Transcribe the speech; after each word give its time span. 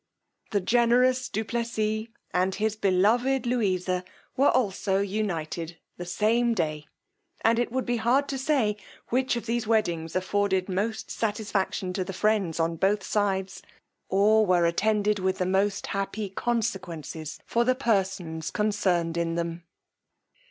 The 0.49 0.61
generous 0.61 1.29
du 1.29 1.45
Plessis 1.45 2.07
and 2.33 2.55
his 2.55 2.75
beloved 2.75 3.45
Louisa 3.45 4.03
were 4.35 4.49
also 4.49 4.97
united 4.99 5.77
the 5.97 6.07
same 6.07 6.55
day; 6.55 6.87
and 7.41 7.59
it 7.59 7.71
would 7.71 7.85
be 7.85 7.97
hard 7.97 8.27
to 8.29 8.39
say 8.39 8.77
which 9.09 9.35
of 9.35 9.45
these 9.45 9.67
weddings 9.67 10.15
afforded 10.15 10.67
most 10.67 11.11
satisfaction 11.11 11.93
to 11.93 12.03
the 12.03 12.13
friends 12.13 12.59
on 12.59 12.77
both 12.77 13.03
sides, 13.03 13.61
or 14.09 14.43
were 14.43 14.65
attended 14.65 15.19
with 15.19 15.37
the 15.37 15.45
most 15.45 15.85
happy 15.85 16.29
consequences 16.31 17.39
to 17.51 17.63
the 17.63 17.75
persons 17.75 18.49
concerned 18.49 19.17
in 19.17 19.35
them. 19.35 19.61